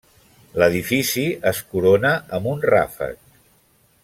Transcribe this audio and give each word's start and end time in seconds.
L'edifici 0.61 1.25
es 1.51 1.61
corona 1.75 2.13
amb 2.39 2.53
un 2.57 2.69
ràfec. 2.73 3.23